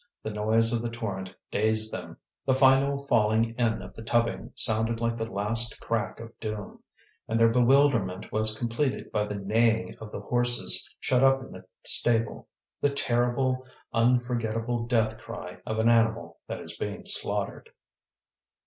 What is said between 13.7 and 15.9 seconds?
unforgettable death cry of an